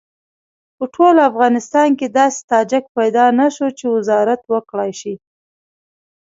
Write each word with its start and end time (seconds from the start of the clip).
په 0.77 0.85
ټول 0.95 1.15
افغانستان 1.29 1.89
کې 1.99 2.07
داسې 2.19 2.39
تاجک 2.51 2.83
پیدا 2.97 3.25
نه 3.39 3.47
شو 3.55 3.67
چې 3.77 3.85
وزارت 3.95 4.41
وکړای 4.53 4.91
شي. 5.01 5.13